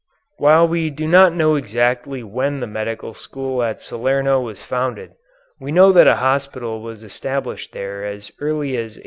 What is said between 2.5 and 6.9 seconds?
the medical school at Salerno was founded, we know that a hospital